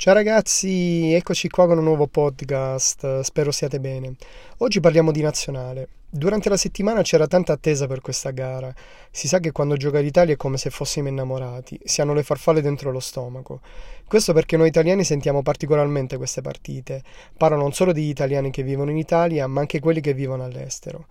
[0.00, 4.14] Ciao ragazzi, eccoci qua con un nuovo podcast, spero siate bene.
[4.58, 5.88] Oggi parliamo di nazionale.
[6.08, 8.72] Durante la settimana c'era tanta attesa per questa gara.
[9.10, 12.62] Si sa che quando gioca l'Italia è come se fossimo innamorati, si hanno le farfalle
[12.62, 13.60] dentro lo stomaco.
[14.06, 17.02] Questo perché noi italiani sentiamo particolarmente queste partite.
[17.36, 21.06] Parlo non solo degli italiani che vivono in Italia, ma anche quelli che vivono all'estero.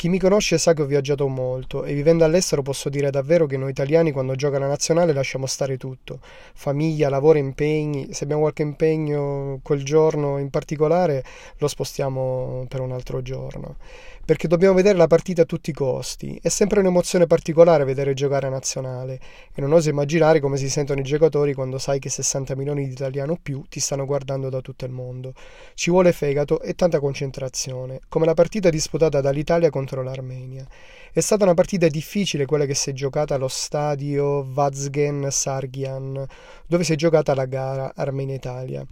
[0.00, 3.58] Chi mi conosce sa che ho viaggiato molto e vivendo all'estero posso dire davvero che
[3.58, 6.20] noi italiani quando gioca la nazionale lasciamo stare tutto.
[6.54, 8.10] Famiglia, lavoro, impegni.
[8.14, 11.22] Se abbiamo qualche impegno quel giorno in particolare
[11.58, 13.76] lo spostiamo per un altro giorno.
[14.24, 16.38] Perché dobbiamo vedere la partita a tutti i costi.
[16.40, 19.18] È sempre un'emozione particolare vedere giocare a nazionale
[19.52, 22.92] e non oso immaginare come si sentono i giocatori quando sai che 60 milioni di
[22.92, 25.34] italiani o più ti stanno guardando da tutto il mondo.
[25.74, 30.64] Ci vuole fegato e tanta concentrazione, come la partita disputata dall'Italia contro contro l'Armenia.
[31.12, 36.24] È stata una partita difficile quella che si è giocata allo stadio Vazgen Sargian,
[36.66, 38.86] dove si è giocata la gara Armenia-Italia.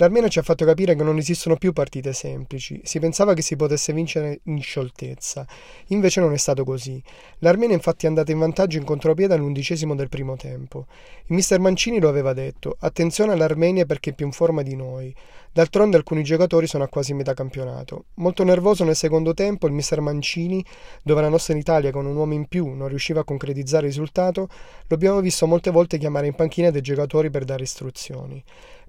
[0.00, 3.56] L'Armenia ci ha fatto capire che non esistono più partite semplici, si pensava che si
[3.56, 5.44] potesse vincere in scioltezza,
[5.88, 7.02] invece non è stato così.
[7.38, 10.86] L'Armenia infatti è andata in vantaggio in contropiede all'undicesimo del primo tempo.
[11.26, 15.12] Il mister Mancini lo aveva detto, attenzione all'Armenia perché è più in forma di noi.
[15.50, 18.04] D'altronde alcuni giocatori sono a quasi metà campionato.
[18.14, 20.64] Molto nervoso nel secondo tempo il mister Mancini,
[21.02, 24.48] dove la nostra Italia con un uomo in più non riusciva a concretizzare il risultato,
[24.86, 28.40] lo abbiamo visto molte volte chiamare in panchina dei giocatori per dare istruzioni.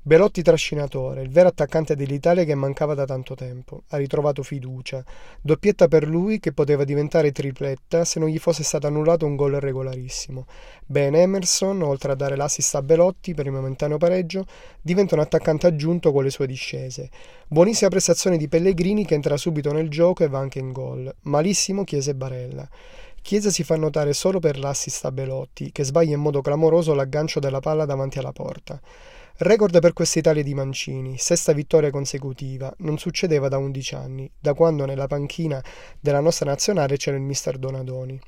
[0.02, 3.84] Belotti trascinatore, il vero attaccante dell'Italia che mancava da tanto tempo.
[3.90, 5.04] Ha ritrovato fiducia.
[5.42, 9.54] Doppietta per lui che poteva diventare tripletta se non gli fosse stato annullato un gol
[9.56, 10.46] regolarissimo.
[10.86, 14.46] Ben Emerson, oltre a dare l'assist a Belotti per il momentaneo pareggio,
[14.82, 17.10] diventa un attaccante aggiunto con le sue discese.
[17.48, 21.14] Buonissima prestazione di Pellegrini che entra subito nel gioco e va anche in gol.
[21.24, 22.68] Malissimo Chiesa e Barella.
[23.22, 27.42] Chiesa si fa notare solo per l'assist a Belotti, che sbaglia in modo clamoroso l'aggancio
[27.42, 28.80] della palla davanti alla porta.
[29.42, 34.54] Record per questa Italia di Mancini, sesta vittoria consecutiva, non succedeva da 11 anni, da
[34.54, 35.64] quando nella panchina
[35.98, 38.20] della nostra nazionale c'era il mister Donadoni.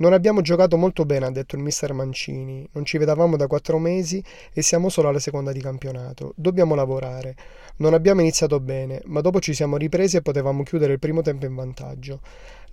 [0.00, 2.68] Non abbiamo giocato molto bene, ha detto il mister Mancini.
[2.72, 4.22] Non ci vedavamo da quattro mesi
[4.52, 6.34] e siamo solo alla seconda di campionato.
[6.36, 7.34] Dobbiamo lavorare.
[7.78, 11.46] Non abbiamo iniziato bene, ma dopo ci siamo ripresi e potevamo chiudere il primo tempo
[11.46, 12.20] in vantaggio.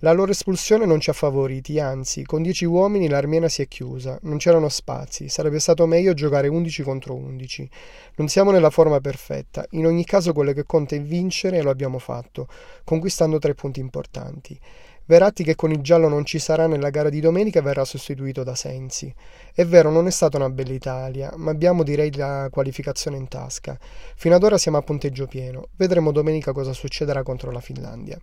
[0.00, 4.18] La loro espulsione non ci ha favoriti, anzi, con dieci uomini l'Armena si è chiusa.
[4.22, 5.28] Non c'erano spazi.
[5.28, 7.68] Sarebbe stato meglio giocare 11 contro 11.
[8.16, 9.66] Non siamo nella forma perfetta.
[9.70, 12.46] In ogni caso, quello che conta è vincere e lo abbiamo fatto,
[12.84, 14.60] conquistando tre punti importanti.
[15.06, 18.54] Verratti che con il giallo non ci sarà nella gara di domenica verrà sostituito da
[18.54, 19.12] Sensi.
[19.54, 23.78] È vero, non è stata una bella Italia, ma abbiamo direi la qualificazione in tasca.
[24.16, 25.68] Fino ad ora siamo a punteggio pieno.
[25.76, 28.18] Vedremo domenica cosa succederà contro la Finlandia.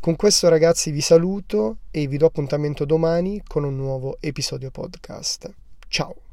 [0.00, 5.52] Con questo ragazzi vi saluto e vi do appuntamento domani con un nuovo episodio podcast.
[5.88, 6.29] Ciao!